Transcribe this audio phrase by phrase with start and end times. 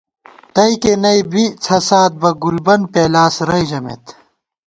[0.53, 4.03] تئیکے نہ ئ بی څھسات بہ گُلبن پېلاس رَئے ژمېت